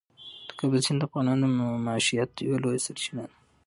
[0.47, 3.35] د کابل سیند د افغانانو د معیشت یوه لویه سرچینه ده.